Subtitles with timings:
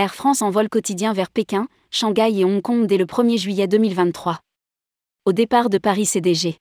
[0.00, 3.68] Air France en vol quotidien vers Pékin, Shanghai et Hong Kong dès le 1er juillet
[3.68, 4.40] 2023.
[5.26, 6.56] Au départ de Paris CDG.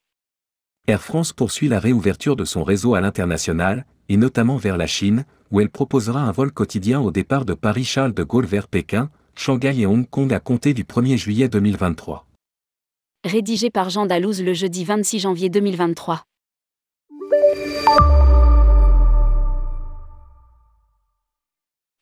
[0.90, 5.24] Air France poursuit la réouverture de son réseau à l'international, et notamment vers la Chine,
[5.52, 9.80] où elle proposera un vol quotidien au départ de Paris-Charles de Gaulle vers Pékin, Shanghai
[9.80, 12.28] et Hong Kong à compter du 1er juillet 2023.
[13.24, 16.26] Rédigé par Jean Dalouse le jeudi 26 janvier 2023.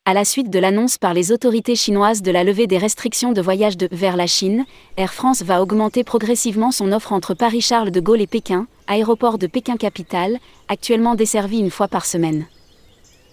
[0.09, 3.41] À la suite de l'annonce par les autorités chinoises de la levée des restrictions de
[3.41, 4.63] voyage de vers la Chine,
[4.95, 9.47] Air France va augmenter progressivement son offre entre Paris-Charles de Gaulle et Pékin, aéroport de
[9.47, 10.37] Pékin-Capitale,
[10.69, 12.45] actuellement desservi une fois par semaine.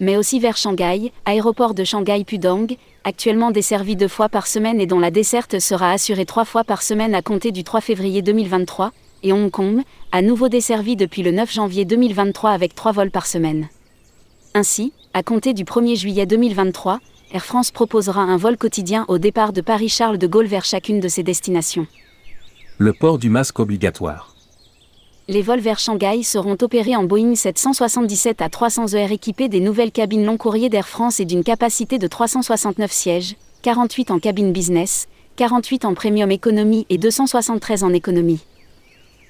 [0.01, 4.99] Mais aussi vers Shanghai, aéroport de Shanghai-Pudong, actuellement desservi deux fois par semaine et dont
[4.99, 8.91] la desserte sera assurée trois fois par semaine à compter du 3 février 2023,
[9.23, 9.81] et Hong Kong,
[10.11, 13.69] à nouveau desservi depuis le 9 janvier 2023 avec trois vols par semaine.
[14.57, 17.01] Ainsi, à compter du 1er juillet 2023,
[17.33, 21.09] Air France proposera un vol quotidien au départ de Paris-Charles de Gaulle vers chacune de
[21.09, 21.87] ses destinations.
[22.77, 24.33] Le port du masque obligatoire.
[25.27, 29.91] Les vols vers Shanghai seront opérés en Boeing 777 à 300 ER équipés des nouvelles
[29.91, 35.09] cabines long courrier d'Air France et d'une capacité de 369 sièges, 48 en cabine business,
[35.35, 38.39] 48 en premium économie et 273 en économie.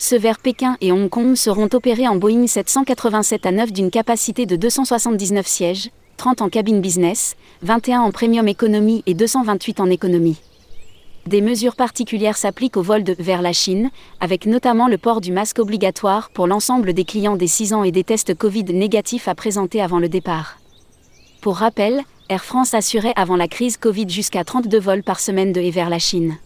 [0.08, 4.46] Ceux vers Pékin et Hong Kong seront opérés en Boeing 787 à 9 d'une capacité
[4.46, 10.38] de 279 sièges, 30 en cabine business, 21 en premium économie et 228 en économie.
[11.26, 13.90] Des mesures particulières s'appliquent aux vols de vers la Chine,
[14.20, 17.92] avec notamment le port du masque obligatoire pour l'ensemble des clients des 6 ans et
[17.92, 20.60] des tests Covid négatifs à présenter avant le départ.
[21.42, 25.62] Pour rappel, Air France assurait avant la crise Covid jusqu'à 32 vols par semaine de
[25.62, 26.38] et vers la Chine.